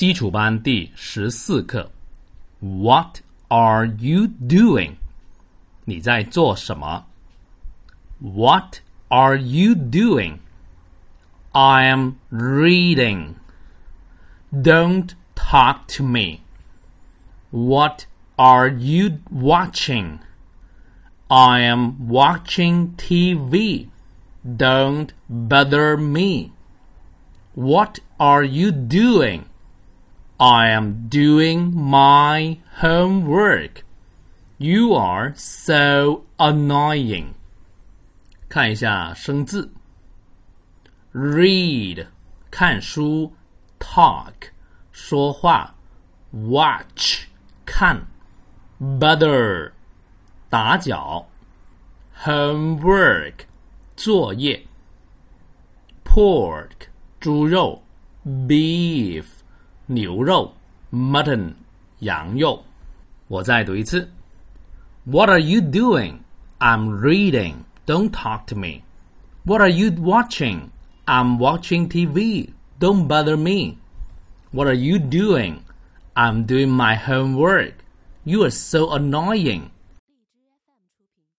[0.00, 1.90] 基础班第十四课。
[2.60, 4.96] What are you doing？
[5.84, 7.06] 你在做什么？
[8.20, 10.38] What are you doing?
[11.52, 13.34] I am reading.
[14.52, 16.40] Don't talk to me.
[17.50, 18.06] What
[18.36, 20.18] are you watching?
[21.28, 23.88] I am watching TV.
[24.44, 26.52] Don't bother me.
[27.54, 29.44] What are you doing?
[30.40, 33.84] I am doing my homework.
[34.58, 37.34] You are so annoying.
[38.48, 39.70] 看一下生字。
[41.12, 42.06] Read
[42.50, 43.32] 看书，
[43.78, 44.50] talk
[44.92, 45.74] 说话，
[46.32, 47.24] watch
[47.64, 48.06] 看，
[48.78, 49.72] bother
[50.50, 51.26] 打搅，
[52.22, 53.46] homework
[53.96, 54.66] 作业，
[56.04, 57.82] pork 猪肉，
[58.26, 59.24] beef
[59.90, 60.54] 牛肉，
[60.92, 61.54] mutton
[62.00, 62.64] 羊肉。
[63.28, 64.10] 我再读一次。
[65.04, 66.18] What are you doing?
[66.58, 67.64] I'm reading.
[67.86, 68.82] Don't talk to me.
[69.44, 70.70] What are you watching?
[71.06, 72.50] I'm watching TV.
[72.80, 73.76] Don't bother me.
[74.52, 75.58] What are you doing?
[76.14, 77.74] I'm doing my homework.
[78.24, 79.70] You are so annoying.